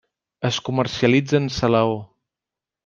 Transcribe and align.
Es 0.49 0.57
comercialitza 0.69 1.39
en 1.43 1.47
salaó. 1.61 1.95